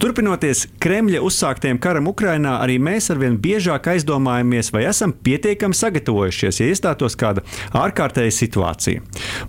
[0.00, 6.68] Turpinoties Kremļa uzsāktiem karam Ukrainā, arī mēs arvien biežāk aizdomājamies, vai esam pietiekami sagatavojušies, ja
[6.70, 7.44] iestātos kāda
[7.76, 9.02] ārkārtēja situācija.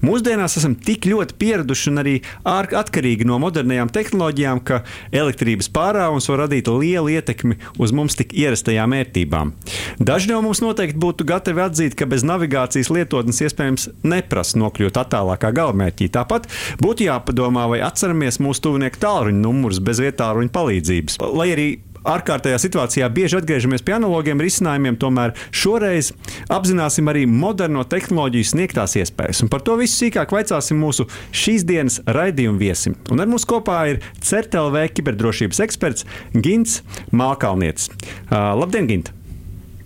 [0.04, 2.15] Mūsdienās esam tik ļoti pieraduši un arī
[2.46, 4.82] atkarīgi no modernajām tehnoloģijām, ka
[5.15, 9.54] elektrības pārāvums var radīt lielu ietekmi uz mums tik ierastajām ērtībām.
[10.01, 15.43] Daži no mums noteikti būtu gatavi atzīt, ka bez navigācijas lietotnes iespējams neprasa nokļūt attālāk
[15.43, 16.09] kā galamērķī.
[16.15, 16.48] Tāpat
[16.82, 21.18] būtu jāpadomā, vai atceramies mūsu tuvinieku tālruņa numurus bez vietāluņa palīdzības.
[21.34, 21.70] Lai arī
[22.02, 26.12] ārkārtējā situācijā bieži atgriežamies pie analogiem risinājumiem, tomēr šoreiz
[26.50, 29.43] apzināsim arī moderno tehnoloģiju sniegtās iespējas.
[29.46, 32.98] Un par to visu sīkāk vaicāsim mūsu šīs dienas raidījuma viesim.
[33.14, 36.81] Un ar mums kopā ir CERTLV kiberdrošības eksperts Gins
[37.14, 37.92] Mākalnietis.
[38.31, 39.14] Uh, labdien, Gint!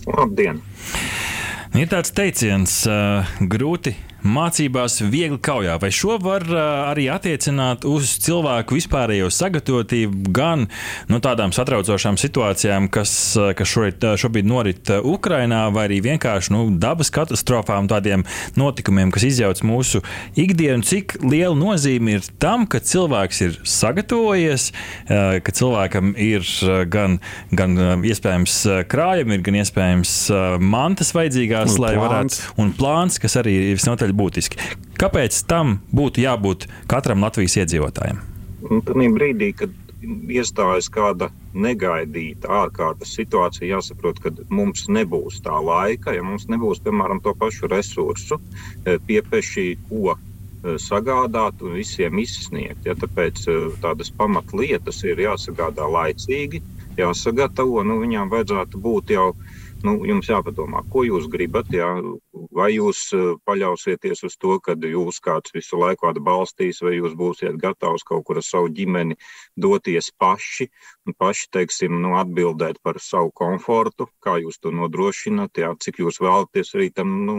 [0.07, 0.63] Labdien!
[1.75, 5.77] Ir tāds teiciens, uh, grūti mācībās viegli kaujā.
[5.81, 6.45] Vai šo var
[6.91, 10.67] arī attiecināt uz cilvēku vispārējo sagatavotību gan
[11.11, 13.13] nu, tādām satraucošām situācijām, kas,
[13.57, 18.25] kas šorīt, šobrīd norit Ukrajinā, vai arī vienkārši nu, dabas katastrofām, tādiem
[18.57, 20.01] notikumiem, kas izjauc mūsu
[20.39, 20.85] ikdienu?
[20.85, 24.71] Cik liela nozīme ir tam, ka cilvēks ir sagatavojies,
[25.07, 26.45] ka cilvēkam ir
[26.91, 27.19] gan,
[27.55, 28.57] gan iespējams
[28.91, 30.15] krājumi, gan iespējams
[30.63, 32.05] mantas vajadzīgās, un lai plāns.
[32.05, 34.61] varētu, un plāns, kas arī ir visnotaļ būtiski.
[34.99, 38.21] Kāpēc tam būtu jābūt katram Latvijas iedzīvotājam?
[38.65, 39.73] Tajā brīdī, kad
[40.05, 47.21] iestājas kāda negaidīta ārkārtas situācija, jāsaprot, ka mums nebūs tā laika, ja mums nebūs, piemēram,
[47.23, 48.39] to pašu resursu,
[48.85, 50.17] e, piepeši, ko e,
[50.81, 52.85] sagādāt un visiem izsniegt.
[52.85, 56.61] Ja, tāpēc e, tādas pamatlietas ir jāsagādā laicīgi,
[56.99, 57.83] jāsagatavo.
[57.87, 59.29] Nu, viņām vajadzētu būt jau
[59.85, 61.69] nu, jums jāpadomā, ko jūs gribat.
[61.73, 61.89] Jā,
[62.55, 67.59] vai jūs eh, paļausieties uz to, ka jūs kāds visu laiku atbalstīs, vai jūs būsiet
[67.61, 69.17] gatavs kaut kur ar savu ģimeni
[69.55, 70.69] doties paši
[71.05, 76.19] un paši teiksim, nu, atbildēt par savu komfortu, kā jūs to nodrošināt, jā, cik jūs
[76.23, 77.37] vēlaties arī tam nu,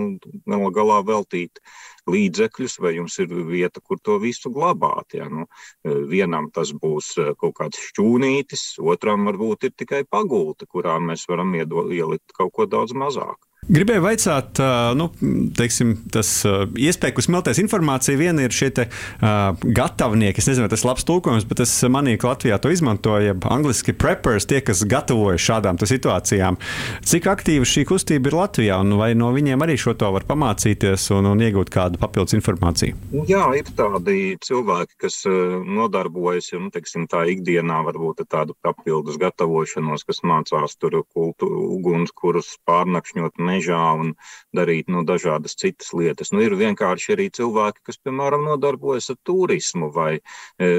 [0.75, 1.61] galā veltīt
[2.07, 5.17] līdzekļus, vai jums ir vieta, kur to visu glabāt.
[5.19, 5.27] Ja?
[5.33, 5.49] Nu,
[5.85, 11.55] vienam tas būs eh, kaut kāds šķūnītis, otram varbūt ir tikai pagulta, kurā mēs varam
[11.57, 13.39] ielikt kaut ko daudz mazāk.
[13.67, 14.61] Gribēju jautāt,
[14.97, 15.09] nu,
[15.57, 18.19] teiksim, tas iespēja, kur smelties informācija.
[18.19, 22.21] Viena ir šie te, uh, gatavnieki, es nezinu, tas ir labs tulkojums, bet es manīju,
[22.23, 23.35] ka Latvijā to izmantoja.
[23.51, 26.59] Angliski preppers, tie, kas gatavojas šādām situācijām.
[27.07, 31.09] Cik aktīva šī kustība ir Latvijā, un vai no viņiem arī šo to var pamācīties
[31.17, 32.97] un, un iegūt kādu papildus informāciju?
[33.29, 40.23] Jā, ir tādi cilvēki, kas nodarbojas, nu, teiksim, tā ikdienā varbūt tādu papildus gatavošanos, kas
[40.27, 44.15] mācās tur kultu, ugunskurus pārnakšņot mežā un
[44.57, 46.33] darīt nu, dažādas citas lietas.
[46.33, 50.71] Nu, ir vienkārši arī cilvēki, kas, piemēram, nodarbojas ar turismu vai e,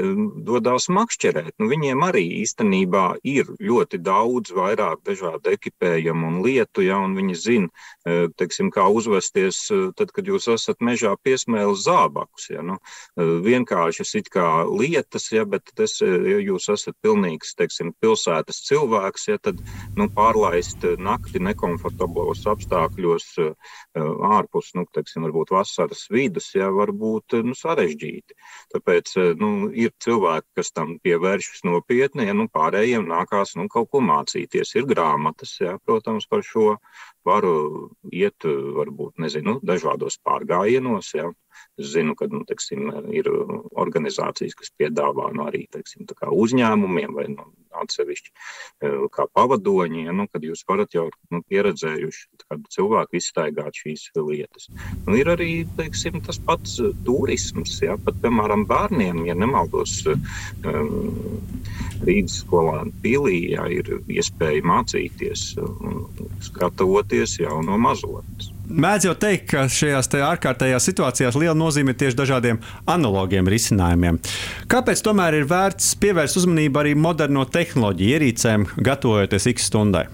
[0.46, 1.56] dodas makšķerēt.
[1.58, 7.38] Nu, viņiem arī īstenībā ir ļoti daudz vairāk dažādu ekipējumu un lietu, ja, un viņi
[7.38, 7.70] zina,
[8.04, 12.50] e, teiksim, kā uzvesties e, tad, kad jūs esat mežā piesmēlis zābakus.
[12.52, 12.78] Ja, nu,
[13.18, 19.28] e, vienkāršas it kā lietas, ja, bet tas, ja jūs esat pilnīgs, teiksim, pilsētas cilvēks,
[19.32, 19.62] ja, tad
[19.98, 23.54] nu, pārlaist nakti nekomfortablos apstākļos apstākļos eh,
[24.28, 28.36] ārpus, nu, teiksim, varbūt vasaras vidus, jā, var būt nu, sarežģīti.
[28.74, 33.90] Tāpēc eh, nu, ir cilvēki, kas tam pievēršas nopietni, ja nu, pārējiem nākās nu, kaut
[33.90, 34.74] ko mācīties.
[34.76, 36.76] Ir grāmatas, jā, protams, par šo
[37.24, 41.12] varu iet, varbūt, nezinu, dažādos pārgājienos.
[41.16, 41.32] Jā.
[41.78, 47.48] Es zinu, ka nu, teksim, ir organizācijas, kas piedāvā nu, arī teksim, uzņēmumiem vai nu,
[47.82, 52.26] atsevišķi e, kā pavadoņi, ja, nu, kad jūs varat jau nu, pieredzējuši
[52.74, 54.68] cilvēku izstaigāt šīs lietas.
[55.06, 60.92] Nu, ir arī teiksim, tas pats turisms, ja, pat piemēram bērniem, ja nemaldos, um,
[62.04, 66.06] Rīgas skolā Pilī ja, ir iespēja mācīties un
[66.58, 68.52] gatavoties jau no mazotnes.
[68.68, 74.20] Mēdz jau teikt, ka šajās ārkārtējās situācijās liela nozīme ir tieši dažādiem analogiem risinājumiem.
[74.68, 80.04] Kāpēc tomēr ir vērts pievērst uzmanību arī moderno tehnoloģiju ierīcēm, gatavojoties X stundai?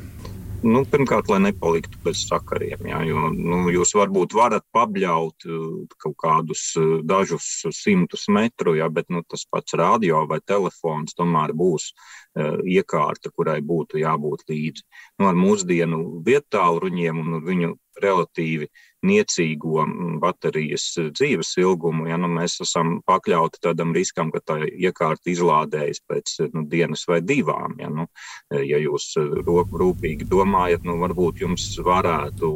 [0.64, 2.86] Nu, pirmkārt, lai nepaliktu bez sakariem.
[2.88, 5.66] Jā, jo, nu, jūs varbūt varat pabļaut uh,
[6.00, 11.52] kaut kādus uh, dažus simtus metru, jā, bet nu, tas pats radio vai telefons tomēr
[11.58, 11.90] būs
[12.36, 14.82] iekārta, kurai būtu jābūt līdzi.
[15.20, 18.68] Nu, ar mūsdienu vietāluņiem un viņu relatīvi
[19.06, 19.84] niecīgo
[20.22, 26.36] baterijas dzīves ilgumu, ja nu, mēs esam pakļauti tādam riskam, ka tā iekārta izlādējas pēc
[26.54, 27.76] nu, dienas vai divām.
[27.78, 28.08] Ja, nu,
[28.50, 32.54] ja jūs rūpīgi domājat, nu, varbūt jums varētu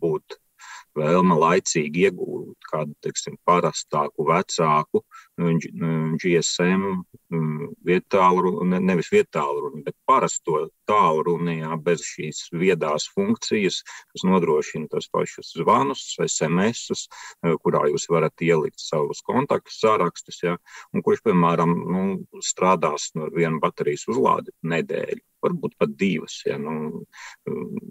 [0.00, 0.40] būt
[0.98, 5.02] vēlme laicīgi iegūt kādu teiksim, parastāku, vecāku
[6.20, 6.84] GSM
[7.86, 13.80] vietālu, ne, nevis vietālu runu, bet parasto tālruni, jā, bez šīs viedās funkcijas,
[14.12, 17.06] kas nodrošina tos pašus zvanus, SMS,
[17.64, 20.56] kurā jūs varat ielikt savus kontaktu sārakstus, jā,
[20.94, 22.04] un kurš, piemēram, nu,
[22.44, 27.04] strādās no viena baterijas uzlādi nedēļu, varbūt pat divas, ja, nu,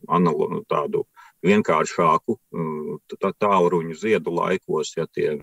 [0.10, 1.06] analogu tādu
[1.46, 5.38] vienkāršāku uh, tālruņu ziedu laikos, ja tie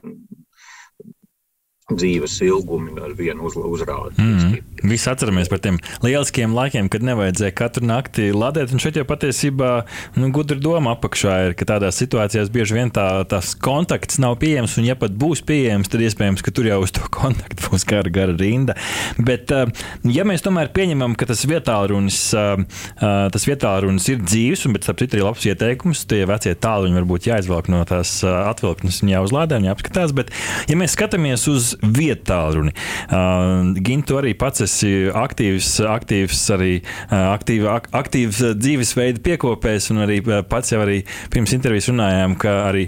[1.87, 4.19] dzīves ilgumi ar vienu uz, uzrādi.
[4.19, 4.55] Mm.
[4.91, 8.73] Visi atceramies par tiem lieliskiem laikiem, kad nevajadzēja katru nakti ladēt.
[8.75, 9.71] Un šeit jau patiesībā
[10.19, 14.75] nu, gudra doma apakšā ir, ka tādās situācijās bieži vien tā, tas kontakts nav pieejams.
[14.81, 18.11] Un, ja pat būs pieejams, tad iespējams, ka tur jau uz to kontaktu būs gara,
[18.11, 18.75] gara rinda.
[19.23, 19.71] Bet, uh,
[20.11, 22.67] ja mēs tomēr pieņemam, ka tas vietālunis, uh,
[22.99, 27.31] uh, tas vietālunis ir dzīves, un pēc tam ir labs ieteikums, tie vecie tāluņi varbūt
[27.31, 30.15] jāizvelk no tās atvilknes un jāuzlādē un jāapskatās.
[30.19, 30.35] Bet,
[30.67, 32.75] ja mēs skatāmies uz vietālruni.
[33.07, 36.73] Uh, Gint, tu arī pats esi aktīvs, aktīvs arī
[37.11, 40.19] aktīv, aktīvs dzīvesveida piekopējs, un arī
[40.49, 41.01] pats jau arī
[41.33, 42.87] pirms intervijas runājām, ka arī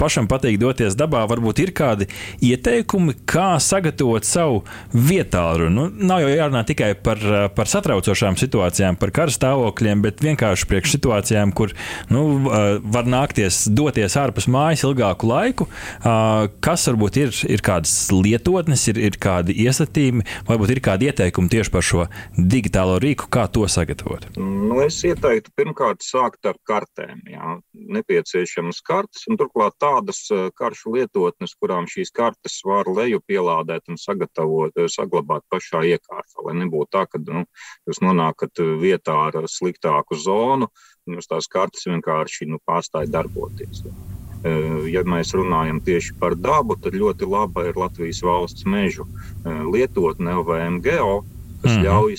[0.00, 1.24] pašam patīk doties dabā.
[1.30, 2.08] Varbūt ir kādi
[2.46, 4.62] ieteikumi, kā sagatavot savu
[4.94, 5.74] vietālruni.
[5.76, 7.20] Nu, nav jau jārunā tikai par,
[7.56, 11.74] par satraucošām situācijām, par karstāvokļiem, bet vienkārši priekš situācijām, kur
[12.12, 15.68] nu, var nākties doties ārpus mājas ilgāku laiku.
[16.64, 17.94] Kas varbūt ir, ir kādas
[18.26, 22.06] lietotnes, ir, ir kādi iestatījumi, varbūt ir kādi ieteikumi tieši par šo
[22.36, 24.28] digitālo rīku, kā to sagatavot?
[24.36, 27.22] Nu, es ieteiktu pirmkārt sākt ar kartēm.
[27.30, 27.56] Jā.
[27.96, 34.00] Nepieciešamas kartes, un turklāt tādas eh, karšu lietotnes, kurām šīs kartes var leju pielādēt un
[34.00, 37.46] sagatavot, eh, saglabāt pašā iekārtā, lai nebūtu tā, ka nu,
[37.88, 40.70] jūs nonākat vietā ar sliktāku zonu,
[41.06, 43.84] un jūs tās kartes vienkārši nu, pārstāja darboties.
[43.86, 44.15] Eh,
[44.90, 49.06] ja mēs runājam tieši par dabu, tad ļoti laba ir Latvijas valsts mežu
[49.44, 51.24] lietotne LVMGO,
[51.64, 52.16] kas mm ļauj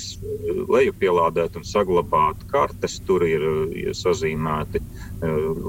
[0.68, 3.00] lejupielādēt un saglabāt kartes.
[3.06, 3.44] Tur ir
[3.96, 4.82] sazīmēti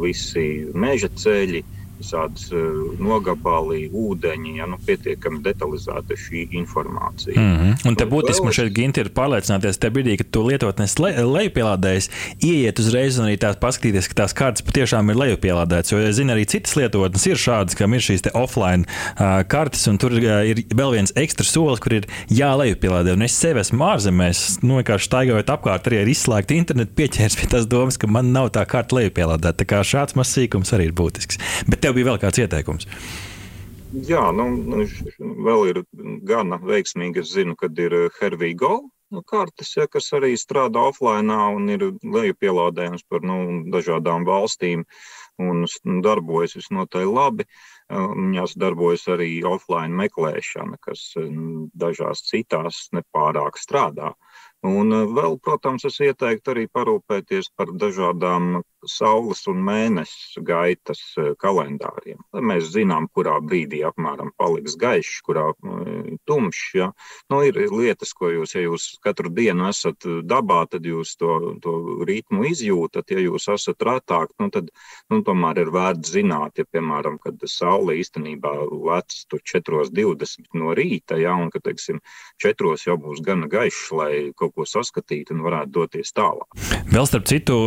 [0.02, 1.62] visi meža ceļi,
[1.98, 7.36] visādas uh, nogabali, ūdeņi, ja nu, pietiekami detalizēta šī informācija.
[7.38, 7.88] Mm -hmm.
[7.88, 12.10] Un te būtiski man šeit Ginti ir pārliecināties, tajā brīdī, kad tu lietotnes le, lejupielādējies,
[12.42, 15.92] ieiet uzreiz un arī tās paskatīties, ka tās kartes patiešām ir lejupielādētas.
[15.92, 19.98] Jo es zinu, arī citas lietotnes ir šādas, kam ir šīs offline uh, kartes, un
[19.98, 23.16] tur uh, ir vēl viens ekstra solis, kur ir jālejupielādē.
[23.16, 27.50] Un es sevi esmu ārzemēs, nu, vienkārši staigājot apkārt, arī ar izslēgtu internetu pieķēries pie
[27.50, 29.56] tās domas, ka man nav tā karta lejupielādēta.
[29.62, 31.40] Tā kā šāds mazs sīkums arī ir būtisks.
[31.68, 32.86] Bet tev bija vēl kāds ieteikums?
[34.04, 34.84] Jā, nu, nu
[35.46, 35.82] vēl ir
[36.28, 37.24] gana veiksmīgi.
[37.24, 38.82] Es zinu, kad ir Hervīgo
[39.14, 43.38] nu, kartes, ja, kas arī strādā offline un ir lejupielādējums par nu,
[43.72, 44.84] dažādām valstīm
[45.40, 45.64] un
[46.04, 47.48] darbojas visnotaļ labi.
[47.88, 51.06] Viņās darbojas arī offline meklēšana, kas
[51.84, 54.12] dažās citās nepārāk strādā.
[54.66, 58.56] Un vēl, protams, es ieteiktu arī parūpēties par dažādām
[58.90, 61.00] saules un mēneša gaitas
[61.38, 62.18] kalendāriem.
[62.34, 65.52] Lai mēs zinām, kurā brīdī apmēram paliks gaišs, kurā
[66.26, 66.64] tumšs.
[66.74, 66.88] Ja?
[67.30, 72.02] Nu, ir lietas, ko jūs, ja jūs katru dienu esat dabā, tad jūs to, to
[72.10, 73.14] ritmu izjūtat.
[73.14, 74.74] Ja jūs esat rētāk, nu, tad
[75.06, 78.54] nu, tomēr ir vērts zināt, ja, piemēram, kad saule īstenībā
[78.88, 81.34] lec tur 4.20 no rīta, ja?
[81.38, 82.00] un ka, teiksim,
[82.42, 82.74] 4.
[82.86, 86.46] jau būs gana gaišs, lai kaut ko saskatītu un varētu doties tālāk.
[86.88, 87.58] Vēl starp citu,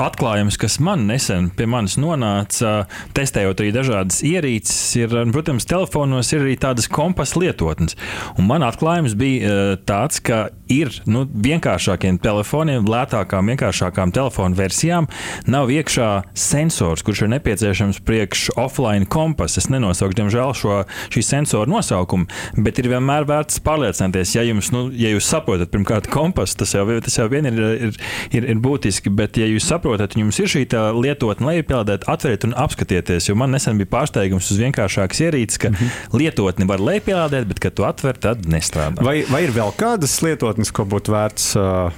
[0.00, 2.86] atklāt atklājums, kas man nesen pie manis nonāca,
[3.16, 7.96] testējot arī dažādas ierīces, ir, protams, telefonos ir arī tādas kompasa lietotnes.
[8.38, 15.08] Un man atklājums bija eh, tāds, ka ir nu, vienkāršākiem telefoniem, lētākām, vienkāršākām telefonu versijām
[15.50, 19.60] nav iekšā sensors, kurš ir nepieciešams priekš offline kompasa.
[19.62, 22.28] Es nenosaukšu, diemžēl, šo šī sensora nosaukumu,
[22.64, 26.86] bet ir vienmēr vērts pārliecināties, ja, jums, nu, ja jūs saprotat, pirmkārt, kompasu, tas jau,
[27.04, 28.00] tas jau vien ir, ir,
[28.32, 30.64] ir, ir būtiski, bet ja jūs saprotat, jums ir šī
[30.96, 33.28] lietotne lejupielādēt, atveriet un apskatieties.
[33.28, 36.18] Jo man nesen bija pārsteigums uz vienkāršākas ierīces, ka mm -hmm.
[36.22, 39.02] lietotni var lejupielādēt, bet, kad tu atver, tad nestrādā.
[39.02, 40.61] Vai, vai ir vēl kādas lietotnes?
[40.62, 41.46] Vietnes, ko būtu vērts,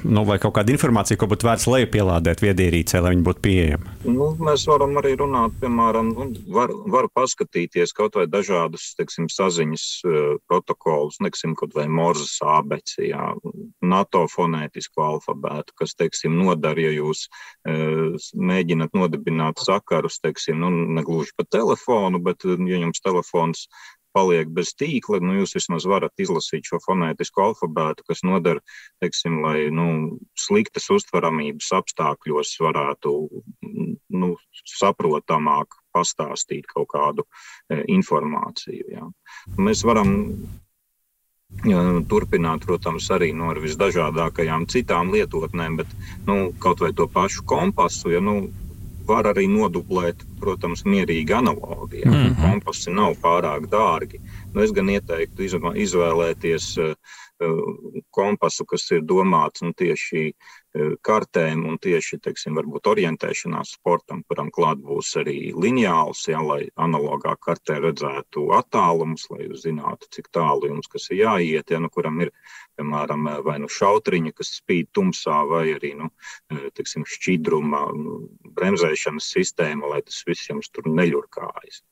[0.05, 3.93] nu, vai kaut kāda informācija, ko būtu vērts lejupielādēt viedierīcē, lai viņi būtu pieejami?
[4.05, 9.85] Nu, mēs varam arī runāt, piemēram, nu, var, var paskatīties kaut vai dažādus teiksim, saziņas
[10.49, 13.35] protokolus, neksim, kaut vai Morzas abeci, jā,
[13.83, 17.27] NATO fonētisku alfabētu, kas, teiksim, nodara, ja jūs
[18.35, 23.69] mēģināt nodibināt sakarus, teiksim, nu, negluži pa telefonu, bet, ja jums telefons
[24.15, 28.61] paliek bez tīkla, nu, jūs vismaz varat izlasīt šo fonētisku alfabētu, kas noder,
[29.03, 29.87] teiksim, lai nu,
[30.39, 33.15] sliktas uztveramības apstākļos varētu
[34.15, 34.35] nu,
[34.79, 38.87] saprotamāk pastāstīt kaut kādu e, informāciju.
[38.95, 39.09] Jā.
[39.59, 40.15] Mēs varam
[42.11, 45.93] Turpināt, protams, arī no nu, visdažādākajām citām lietotnēm, bet
[46.27, 48.51] nu, kaut vai to pašu kompasu, ja nu,
[49.07, 52.03] var arī nodublēt, protams, mierīgi analogi.
[52.05, 52.11] Ja?
[52.11, 52.41] Mm -hmm.
[52.43, 54.21] Kompasi nav pārāk dārgi.
[54.55, 55.43] Nu, es gan ieteiktu
[55.75, 56.95] izvēlēties uh,
[58.11, 60.33] kompasu, kas ir domāts nu, tieši
[61.07, 67.79] kartēm un tieši teiksim, orientēšanās sportam, kuram klāt būs arī lineāls, ja, lai analogā kartē
[67.85, 72.33] redzētu attālumus, lai zinātu, cik tālu jums kas ir jāiet, ja, nu, kuram ir
[72.79, 76.11] piemēram vai nu šautriņa, kas spīd tumsā, vai arī nu,
[76.75, 78.21] teiksim, šķidruma nu,
[78.59, 81.85] bremzēšanas sistēma, lai tas viss jums tur neļurkājas.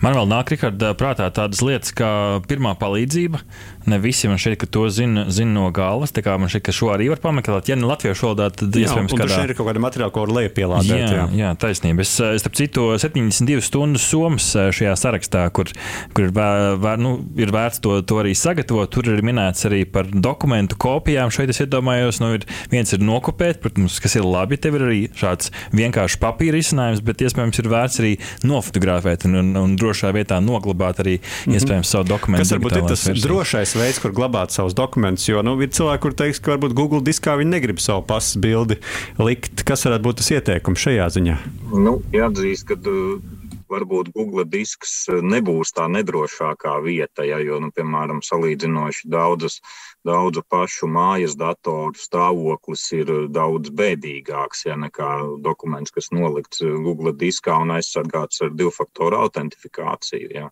[0.00, 2.08] Man vēl nāk, Rikard, prātā tādas lietas kā
[2.48, 3.42] pirmā palīdzība.
[3.90, 6.12] Ne visi man šeit to zina, zina no galvas.
[6.14, 7.70] Tā kā man šeit, ka šo arī var pameklēt.
[7.70, 9.40] Ja ne latviešu valodā, tad jā, iespējams, ka kādā...
[9.48, 11.00] ir kaut kāda materiāla, ko var lejupielādēt.
[11.00, 11.24] Jā, jā.
[11.40, 12.04] jā, taisnība.
[12.04, 15.72] Es, es starp citu, 72 stundu somas šajā sarakstā, kur,
[16.14, 18.90] kur ir, vēr, nu, ir vērts to, to arī sagatavot.
[18.92, 21.32] Tur ir minēts arī par dokumentu kopijām.
[21.34, 24.60] Šeit es iedomājos, nu, ir, viens ir nokopēt, protams, kas ir labi.
[24.60, 28.14] Tev ir arī šāds vienkāršs papīra izcinājums, bet iespējams ir vērts arī
[28.46, 31.58] nofotografēt un, un, un drošā vietā noglabāt arī mm -hmm.
[31.58, 32.44] iespējams savu dokumentu.
[32.44, 33.26] Tas varbūt ir tas versijas.
[33.26, 35.28] drošais veids, kur glabāt savus dokumentus.
[35.28, 38.80] Jo nu, ir cilvēki, kur teiks, ka varbūt Google diskā viņi negrib savu pasas bildi
[39.20, 39.64] likt.
[39.66, 41.36] Kas varētu būt tas ieteikums šajā ziņā?
[41.72, 48.22] Nu, jāatzīst, ka uh, varbūt Google disks nebūs tā nedrošākā vieta, ja, jo, nu, piemēram,
[48.26, 49.60] salīdzinoši daudzas,
[50.06, 55.10] daudzu pašu mājas datoru stāvoklis ir daudz bēdīgāks ja, nekā
[55.44, 60.30] dokuments, kas nolikts Google diskā un aizsargāts ar divu faktoru autentifikāciju.
[60.34, 60.50] Ja.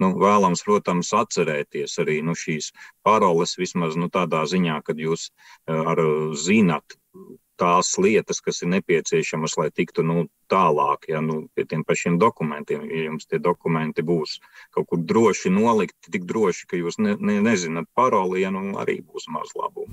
[0.00, 2.72] Nu, vēlams, protams, atcerēties arī nu, šīs
[3.06, 5.28] paroles vismaz nu, tādā ziņā, kad jūs
[5.68, 6.00] ar,
[6.40, 6.96] zinat
[7.60, 12.86] tās lietas, kas ir nepieciešamas, lai tiktu nu, tālāk ja, nu, pie tiem pašiem dokumentiem.
[12.88, 14.38] Ja jums tie dokumenti būs
[14.74, 19.00] kaut kur droši nolikti, tik droši, ka jūs ne, ne, nezināt paroli, ja, nu, arī
[19.04, 19.92] būs maz labumu.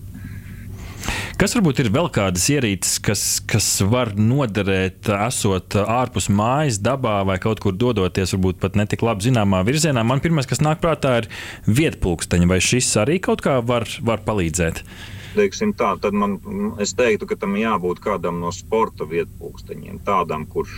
[1.37, 7.35] Kas varbūt ir vēl kādas ierīces, kas, kas var noderēt, esot ārpus mājas, dabā vai
[7.43, 10.01] kaut kur dodoties, varbūt pat netik labi zināmā virzienā?
[10.01, 11.29] Man pirmais, kas nāk prātā, ir
[11.69, 14.81] vietpulksteņi, vai šis arī kaut kā var, var palīdzēt?
[14.81, 16.37] Uh, teiksim, tā, tad man,
[16.81, 20.75] es teiktu, ka tam jābūt kādam no sporta vietpunkteņiem, tādam, kurš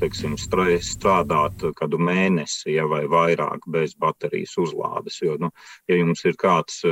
[0.00, 5.18] teiksim, strādāt kādu mēnesi ja, vai vairāk bez baterijas uzlādes.
[5.24, 5.50] Jo, nu,
[5.90, 6.82] ja jums ir kāds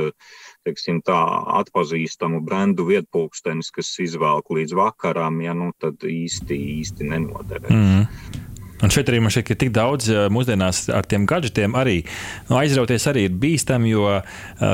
[0.65, 1.17] teiksim, tā,
[1.61, 7.71] atpazīstamu brendu vietpunktenis, kas izvelk līdz vakaram, ja, nu, tad īsti, īsti nenoderēs.
[7.71, 8.44] Mm.
[8.83, 12.01] Un šeit arī man šķiet, ka tik daudz eh, mūsdienās ar tiem gadgetiem arī
[12.49, 14.25] nu, aizrauties arī ir bīstami, jo uh,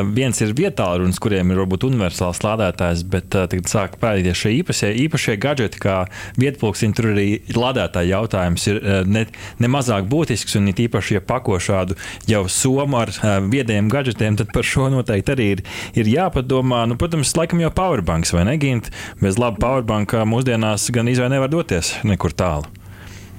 [0.10, 4.90] viens ir vietālurunis, kuriem ir varbūt universāls lādētājs, bet uh, tagad sāk parādīties šie īpašie,
[5.04, 6.00] īpašie gadgeti, kā
[6.42, 9.26] vietpulksiņi, tur arī lādētāja jautājums ir ne,
[9.62, 11.98] ne mazāk būtisks, un it īpaši, ja pako šādu
[12.30, 13.14] jau somu ar
[13.54, 15.66] viediem gadgetiem, tad par šo noteikti arī ir,
[16.02, 16.84] ir jāpadomā.
[16.90, 18.90] Nu, protams, laikam jau powerbanks vai negint,
[19.22, 22.81] bez laba powerbanka mūsdienās gan izvēle nevar doties nekur tālu.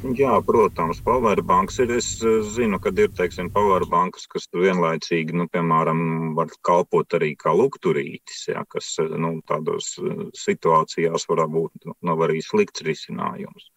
[0.02, 1.92] Jā, protams, powerbanks ir.
[1.94, 7.54] Es eh, zinu, ka ir teiksim, powerbanks, kas vienlaicīgi, nu, piemēram, var kalpot arī kā
[7.54, 13.70] lukturītis, jā, kas eh, nu, tādos eh, situācijās var būt nu, arī slikts risinājums.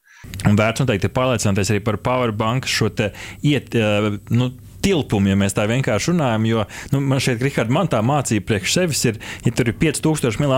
[0.49, 2.89] Un vērts noteikti pārliecināties arī par powerbanku šo
[3.45, 3.75] iet,
[4.33, 4.49] nu,
[4.85, 6.47] tilpumu, ja mēs tā vienkārši runājam.
[6.49, 10.41] Jo nu, man šeit, Rihard, man tā mācība priekš sevis ir, ja tur ir 5000
[10.43, 10.53] mAh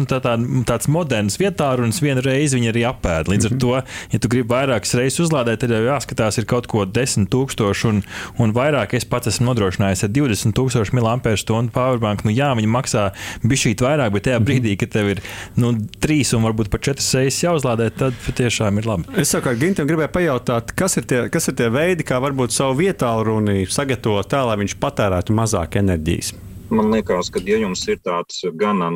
[0.00, 0.36] nu, tā, tā,
[0.68, 3.30] tāds moderns vietā runas vienu reizi viņi arī apēd.
[3.30, 3.72] Līdz mm -hmm.
[3.74, 3.86] ar mhm.
[3.90, 8.02] to, ja tu gribi vairākas reizes uzlādēt, tad jau jāskatās, ir kaut ko 10,000 un,
[8.38, 8.94] un vairāk.
[8.94, 12.24] Es pats esmu nodrošinājis ar 20,000 mAh powerbank.
[12.24, 13.10] Nu, jā, viņi maksā
[13.44, 14.46] bišķīt vairāk, bet tajā mhm.
[14.46, 15.22] brīdī, kad tev ir
[15.56, 19.04] nu, trīs un varbūt pat četras reizes jāuzlādē, tad patiešām ir labi.
[19.20, 22.78] Es savukārt Gintam gribēju pajautāt, kas ir tie, kas ir tie veidi, kā varbūt savu
[22.80, 23.39] vietālu runu
[23.70, 26.34] sagatavot tā, lai viņš patērētu mazāk enerģijas.
[26.70, 28.92] Man liekas, ka, ja jums ir tāds gana,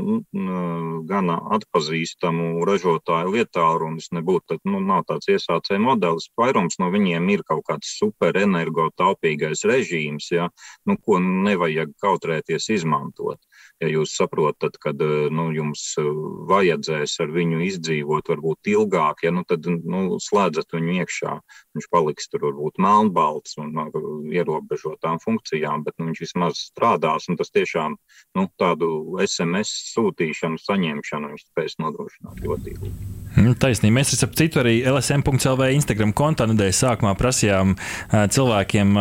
[1.10, 6.28] gana atpazīstamu ražotāju lietālrunis, nebūtu, tad nu, nav tāds iesācēja modelis.
[6.38, 10.46] Vairums no viņiem ir kaut kāds superenergotaupīgais režīms, ja,
[10.86, 13.42] nu, ko nevajag kautrēties izmantot
[13.82, 16.10] ja jūs saprotat, ka eh, nu, jums eh,
[16.50, 21.34] vajadzēs ar viņu izdzīvot varbūt ilgāk, ja, nu, tad nu, slēdzat viņu iekšā.
[21.76, 23.92] Viņš paliks tur varbūt melnbalts un ar
[24.30, 27.98] ierobežotām funkcijām, bet nu, viņš vismaz strādās, un tas tiešām
[28.38, 33.23] nu, tādu SMS sūtīšanu, saņemšanu viņš spēs nodrošināt ļoti ilgi.
[33.34, 33.96] Mm, taisnība.
[33.98, 37.72] Mēs ap citu arī LSM.CLV Instagram kontā nedēļas sākumā prasījām
[38.12, 38.92] cilvēkiem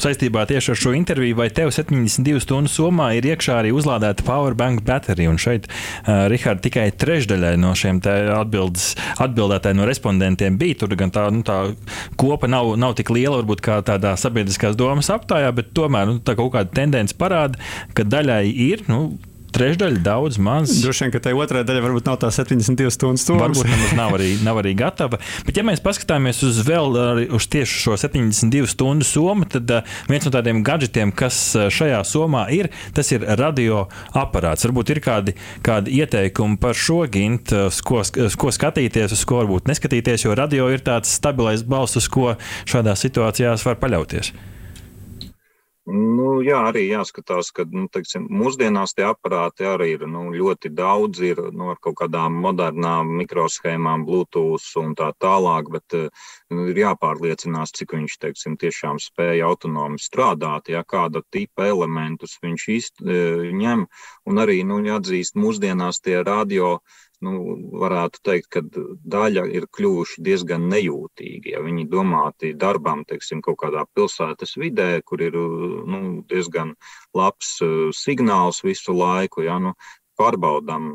[0.00, 4.84] saistībā tieši ar šo interviju, vai tev 72 stundu somā ir iekšā arī uzlādēta powerbank
[4.86, 5.32] baterija.
[5.32, 5.66] Un šeit,
[6.06, 7.98] Rihard, tikai trešdaļai no šiem
[8.36, 8.92] atbildes,
[9.26, 10.82] atbildētāji no respondentiem bija.
[10.84, 11.58] Tur gan tā, nu, tā
[12.20, 16.38] kopa nav, nav tik liela, varbūt kā tādā sabiedriskās domas aptājā, bet tomēr nu, tā
[16.38, 17.58] kaut kāda tendence parāda,
[17.98, 18.86] ka daļai ir.
[18.90, 19.02] Nu,
[19.54, 20.72] trešdaļa daudz maz.
[20.82, 23.46] Droši vien, ka tai otrai daļai varbūt nav tā 72 stundas stūra.
[23.46, 25.20] Varbūt nemaz nav arī, nav arī gatava.
[25.46, 26.98] Bet, ja mēs paskatāmies uz vēl
[27.36, 31.38] uz tieši šo 72 stundu somu, tad uh, viens no tādiem gadgetiem, kas
[31.72, 34.68] šajā somā ir, tas ir radioaparāts.
[34.68, 39.42] Varbūt ir kādi, kādi ieteikumi par šo gintu, uz ko, uz ko skatīties, uz ko
[39.42, 42.34] varbūt neskatīties, jo radio ir tāds stabilais balss, uz ko
[42.70, 44.34] šādās situācijās var paļauties.
[45.90, 51.22] Nu, jā, arī jāskatās, ka nu, teiksim, mūsdienās tie aparāti arī ir nu, ļoti daudz,
[51.26, 57.74] ir nu, ar kaut kādām modernām mikroshēmām, Bluetooth un tā tālāk, bet nu, ir jāpārliecinās,
[57.74, 63.86] cik viņš teiksim, tiešām spēja autonomi strādāt, ja kāda tipa elementus viņš īst, ņem.
[64.30, 66.76] Un arī nu, jāatzīst, mūsdienās tie radio
[67.24, 67.32] nu,
[67.82, 68.62] varētu teikt, ka
[69.14, 71.54] daļa ir kļuvuši diezgan nejūtīgi.
[71.54, 76.00] Ja viņi domāti darbam, teiksim, kaut kādā pilsētas vidē, kur ir nu,
[76.30, 76.74] diezgan
[77.16, 79.74] labs uh, signāls visu laiku, ja, nu,
[80.20, 80.90] pārbaudām,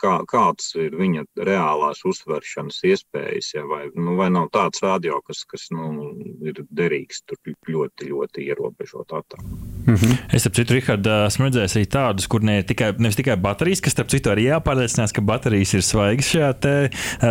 [0.00, 5.44] kā, kāds ir viņa reālās uztveršanas iespējas, ja, vai, nu, vai nav tāds radio, kas,
[5.48, 6.12] kas nu,
[6.46, 9.58] ir derīgs tur ļoti, ļoti ierobežot attālumu.
[9.86, 10.16] Mm -hmm.
[10.34, 13.94] Es, ap citu, Rihard, esmu redzējis arī tādus, kur ne tikai, nevis tikai baterijas, kas,
[13.94, 16.74] starp citu, arī jāpārliecinās, ka baterijas ir svaigas šajā te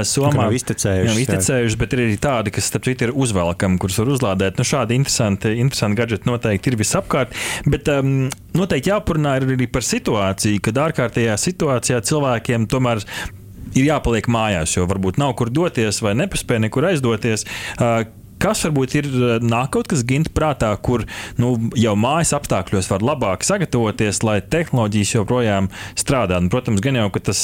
[0.08, 0.46] somā.
[0.46, 1.12] Nav iztecējušas.
[1.12, 4.58] Nav iztecējušas, bet ir arī tādi, kas, starp citu, ir uzvelkami, kurus var uzlādēt.
[4.58, 7.36] Nu, šādi interesanti, interesanti gadgeti noteikti ir visapkārt,
[7.68, 13.04] bet um, noteikti jāparunā arī par situāciju, kad ārkārtējā situācijā cilvēkiem tomēr
[13.76, 17.46] ir jāpaliek mājās, jo varbūt nav kur doties vai nepaspēja nekur aizdoties.
[18.46, 19.08] Kas varbūt ir
[19.42, 21.08] nāk kaut kas gimta prātā, kur
[21.42, 26.38] nu, jau mājas apstākļos var labāk sagatavoties, lai tehnoloģijas joprojām strādā.
[26.44, 27.42] Nu, protams, gan jau tas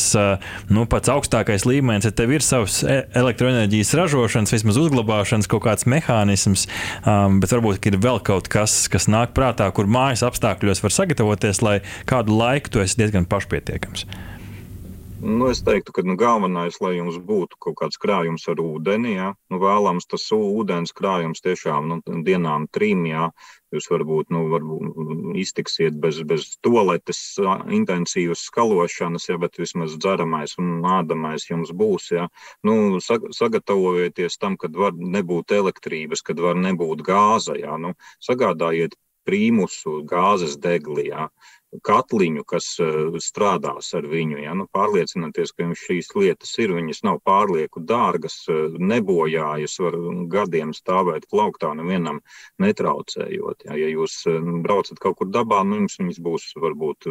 [0.70, 5.88] nu, pats augstākais līmenis, ja tev ir savs e, elektroenerģijas ražošanas, vismaz uzglabāšanas kaut kāds
[5.90, 6.68] mehānisms,
[7.02, 11.64] um, bet varbūt ir vēl kaut kas, kas nāk prātā, kur mājas apstākļos var sagatavoties,
[11.66, 14.06] lai kādu laiku tu esi diezgan pašpietiekams.
[15.24, 19.28] Nu, es teiktu, ka nu, galvenais, lai jums būtu kaut kāds krājums ar ūdeni, ja?
[19.54, 23.28] nu, vēlams tas ūdens krājums tiešām nu, dienām trim, ja?
[23.70, 27.22] jūs varbūt, nu, varbūt iztiksiet bez, bez toaletes
[27.70, 29.38] intensīvas skalošanas, ja?
[29.38, 32.10] bet vismaz dzeramais un ādamais jums būs.
[32.18, 32.26] Ja?
[32.66, 37.78] Nu, sagatavojieties tam, kad var nebūt elektrības, kad var nebūt gāza, ja?
[37.78, 37.94] nu,
[38.26, 38.98] sagādājiet
[39.30, 41.12] prīmusu gāzes degli.
[41.12, 41.30] Ja?
[41.80, 44.42] Katliņu, kas eh, strādās ar viņu.
[44.44, 44.54] Ja?
[44.58, 49.98] Nu, pārliecināties, ka jums šīs lietas ir, viņas nav pārlieku dārgas, eh, nebojājas, var
[50.32, 52.20] gadiem stāvēt plauktā, nevienam
[52.62, 53.68] netraucējot.
[53.70, 57.10] Ja, ja jūs eh, braucat kaut kur dabā, nu, jums viņas būs varbūt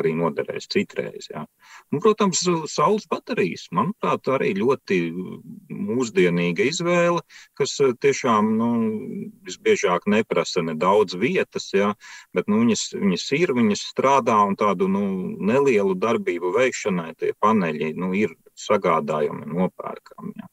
[0.00, 1.28] arī noderēs citreiz.
[1.30, 1.44] Ja.
[1.92, 5.00] Un, protams, saules baterijas, manuprāt, arī ļoti
[5.70, 7.20] mūsdienīga izvēle,
[7.58, 8.70] kas tiešām nu,
[9.46, 11.92] visbiežāk neprasa nedaudz vietas, ja,
[12.36, 15.02] bet nu, viņas, viņas ir, viņas strādā un tādu nu,
[15.50, 20.34] nelielu darbību veikšanai tie paneļi nu, ir sagādājumi, nopērkami.
[20.40, 20.50] Ja.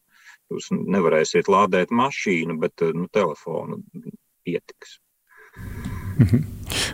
[0.51, 3.81] Jūs nevarēsiet lādēt mašīnu, bet nu, telefonu
[4.47, 4.97] pietiks.
[6.17, 6.45] Mhm.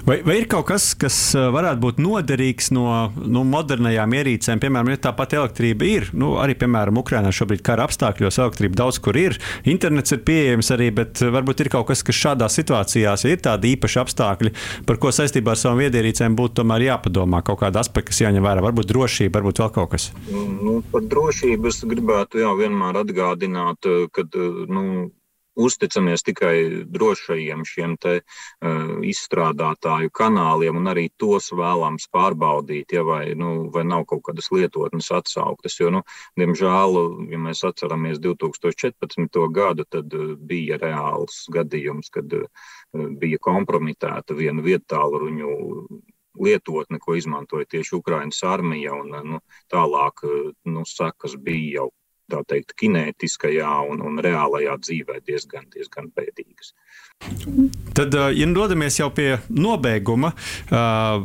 [0.05, 4.61] Vai, vai ir kaut kas, kas varētu būt noderīgs no nu, modernajām ierīcēm?
[4.61, 8.99] Piemēram, ja tā pati elektrība ir, nu, arī, piemēram, Ukrainā šobrīd kara apstākļos elektrība daudz
[9.03, 13.33] kur ir, internets ir pieejams arī, bet varbūt ir kaut kas, kas šādās situācijās ja
[13.33, 14.53] ir tādi īpaši apstākļi,
[14.89, 18.65] par ko saistībā ar savām viedierīcēm būtu tomēr jāpadomā, kaut kāda aspekta, kas jāņem vērā,
[18.67, 20.11] varbūt drošība, varbūt vēl kaut kas.
[20.29, 24.27] Nu, par drošību es gribētu jā, vienmēr atgādināt, ka
[24.69, 25.09] nu,
[25.55, 33.23] uzticamies tikai drošajiem šiem te, uh, izstrādātāju kanāliem un arī tos vēlams pārbaudīt, ja vai,
[33.39, 35.77] nu, vai nav kaut kādas lietotnes atsauktas.
[35.79, 36.03] Jo, nu,
[36.39, 36.99] diemžēl,
[37.33, 39.41] ja mēs atceramies 2014.
[39.53, 42.47] gadu, tad uh, bija reāls gadījums, kad uh,
[43.19, 45.53] bija kompromitēta viena vietāluņu
[46.43, 50.23] lietotne, ko izmantoja tieši Ukraiņas armija, un nu, tālāk
[50.65, 51.91] nu, sekas bija jau
[52.31, 56.73] tā teikt, kinētiskajā un, un reālajā dzīvē diezgan, diezgan bēdīgas.
[57.95, 60.33] Tad, ja dodamies jau pie nobeiguma,
[60.71, 61.23] uh,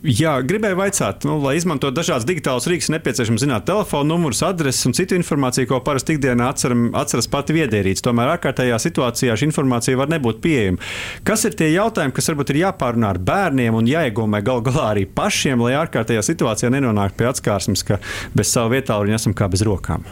[0.00, 4.94] Jā, gribēju jautāt, nu, lai izmantotu dažādas digitālas rīks, nepieciešams zināt telefonu numurus, adreses un
[4.96, 8.00] citu informāciju, ko parasti ikdienā atceram, atceras pati viedierīce.
[8.06, 10.80] Tomēr ārkārtējā situācijā šī informācija var nebūt pieejama.
[11.28, 15.04] Kas ir tie jautājumi, kas varbūt ir jāpārunā ar bērniem un jāiegūmē gal galā arī
[15.04, 18.00] pašiem, lai ārkārtējā situācijā nenonāktu pie atskārsmes, ka
[18.32, 20.08] bez savu vietālu esam kā bez rokām?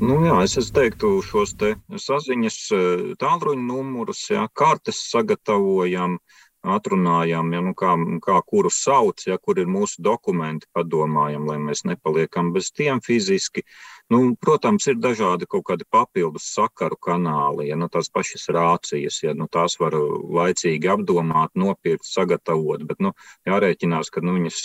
[0.00, 1.74] Nu, jā, es, es teiktu, šos te
[2.04, 6.16] saziņas eh, tālruņa numurus, jā, kartes sagatavojam,
[6.62, 11.84] atrunājam, ja, nu, kā, kā kuru sauc, ja kur ir mūsu dokumenti, padomājam, lai mēs
[11.88, 13.64] nepaliekam bez tiem fiziski.
[14.12, 19.32] Nu, protams, ir dažādi kaut kādi papildus sakaru kanāli, ja nu, tās pašas rācijas, ja
[19.34, 23.14] nu, tās var laicīgi apdomāt, nopirkt, sagatavot, bet nu,
[23.48, 24.60] jārēķinās, ka nu, viņas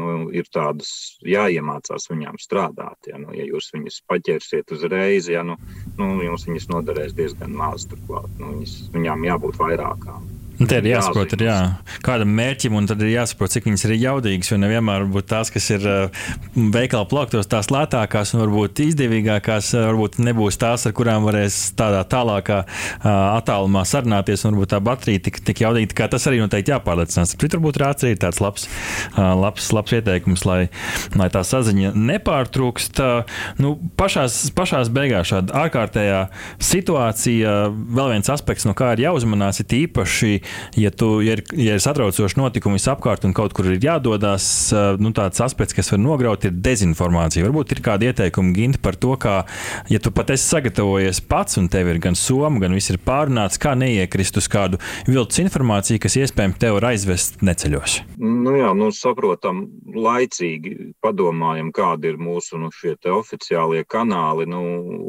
[0.00, 3.10] nu, ir tādas jāiemācās viņām strādāt.
[3.10, 5.58] Ja, nu, ja jūs viņas paķersiet uzreiz, ja, nu,
[6.00, 8.32] nu, jums viņas noderēs diezgan maz turklāt.
[8.40, 10.45] Nu, viņas, viņām jābūt vairākām.
[10.56, 11.56] Nu, te ir jāsaprot, ir, jā,
[12.04, 14.48] kādam mērķim, un tad ir jāsaprot, cik viņas ir jaudīgas.
[14.48, 15.82] Jo nevienmēr varbūt tās, kas ir
[16.54, 22.62] veikala plauktos, tās lētākās un varbūt izdevīgākās, varbūt nebūs tās, ar kurām varēs tādā tālākā
[23.04, 24.46] attālumā sarunāties.
[24.46, 27.36] Un varbūt tā baterija tik, tik jaudīga, kā tas arī noteikti jāpārliecinās.
[27.36, 28.64] Tur varbūt rāds ir tāds labs,
[29.16, 30.58] labs, labs ieteikums, lai,
[31.20, 33.04] lai tā saziņa nepārtrūkst.
[33.60, 36.24] Nu, pašās, pašās beigās šāda ārkārtējā
[36.72, 37.54] situācija,
[38.00, 40.34] vēl viens aspekts, no kā ir jāuzmanās, ir īpaši
[40.76, 44.46] ja, tu, ja, ir, ja ir satraucoši notikumi visapkārt un kaut kur ir jādodas,
[45.02, 47.46] nu, tāds aspekts, kas var nograut, ir dezinformācija.
[47.46, 49.38] Varbūt ir kādi ieteikumi, Ginti, par to, kā,
[49.92, 53.60] ja tu pat esi sagatavojies pats un tev ir gan soma, gan viss ir pārunāts,
[53.60, 57.98] kā neiekrist uz kādu viltus informāciju, kas iespējams tev var aizvest neceļos.
[58.22, 62.70] Nu jā, nu saprotam, laicīgi padomājam, kādi ir mūsu nu,
[63.16, 64.62] oficiālie kanāli, nu,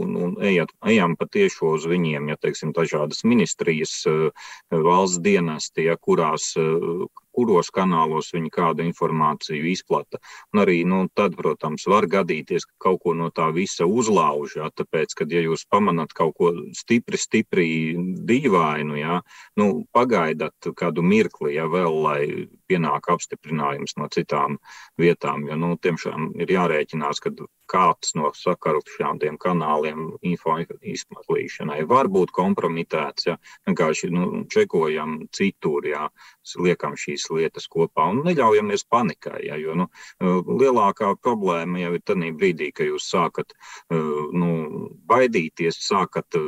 [0.04, 4.00] un ejat, ejam patiešo uz viņiem, ja teiksim, dažādas ministrijas,
[4.72, 6.54] valsts dienesti, ja, kurās,
[7.38, 10.20] kuros kanālos viņi kādu informāciju izplata.
[10.54, 14.58] Un arī nu, tad, protams, var gadīties, ka kaut ko no tā visa uzlauž.
[14.58, 17.70] Ja, tāpēc, kad ja jūs pamanāt kaut ko stipri, stipri
[18.28, 19.22] dīvainu, ja,
[19.60, 22.22] nu, pagaidat kādu mirkli, ja vēl, lai
[22.68, 24.58] pienāk apstiprinājums no citām
[25.00, 25.46] vietām.
[25.48, 27.36] Jo, nu, tiemžēl ir jārēķinās, ka
[27.68, 33.28] kāds no sakarušām kanāliem info izplatīšanai var būt kompromitēts.
[33.30, 36.08] Ja, vienkārši nu, čekojam citur, ja,
[36.64, 39.42] liekam šīs lietas kopā un neļaujamies panikai.
[39.48, 39.88] Ja, jo, nu,
[40.22, 43.54] lielākā problēma jau ir tajā brīdī, kad jūs sākat
[43.92, 44.50] nu,
[45.10, 46.40] baidīties, sākat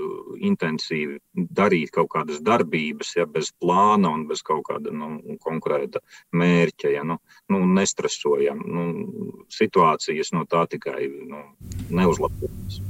[0.50, 6.94] intensīvi darīt kaut kādas darbības, ja bez plāna un bez kaut kāda nu, konkrēta mērķa.
[6.96, 7.20] Ja, nu,
[7.52, 8.64] nu, nestresojam.
[8.66, 8.88] Nu,
[9.54, 11.46] situācijas no tā tikai nu,
[11.90, 12.82] neuzlabojas.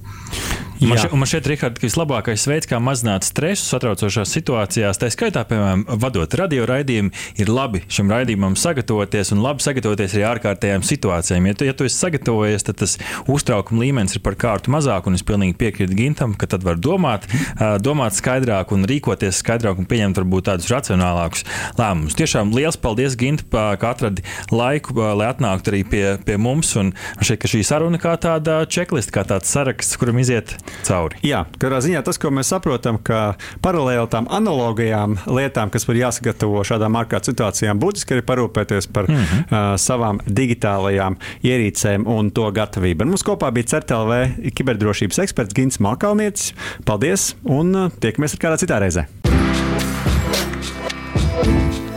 [0.79, 5.43] Man, še, man šeit, Rihard, ka vislabākais veids, kā mazināt stresu satraucošās situācijās, tā skaitā,
[5.49, 7.11] piemēram, vadot radio raidījumu,
[7.41, 11.49] ir labi šim raidījumam sagatavoties un labi sagatavoties arī ārkārtējām situācijām.
[11.49, 12.95] Ja tu, ja tu esi sagatavojies, tad tas
[13.27, 17.27] uztraukuma līmenis ir par kārtu mazāk, un es pilnīgi piekrītu Gintam, ka tad var domāt,
[17.83, 21.43] domāt skaidrāk un rīkoties skaidrāk un pieņemt varbūt tādus racionālākus
[21.79, 22.15] lēmumus.
[22.19, 26.71] Tiešām liels paldies, Gint, ka atradi laiku, lai atnāktu arī pie, pie mums.
[26.79, 30.55] Un šeit, šī saruna kā tāda checklist, kā tāds saraksts, kuram iziet
[30.87, 31.19] cauri.
[31.25, 36.63] Jā, katrā ziņā tas, ko mēs saprotam, ka paralēli tam analogajām lietām, kas var jāsagatavo
[36.67, 39.45] šādām ārkārtas situācijām, būtiski ir parūpēties par mm -hmm.
[39.49, 43.03] uh, savām digitālajām ierīcēm un to gatavību.
[43.03, 46.53] Un mums kopā bija CERTLV kiberdrošības eksperts Gins Malkalnietis.
[46.85, 49.07] Paldies un uh, tiekamies ar kādā citā reizē.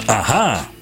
[0.08, 0.81] Aha!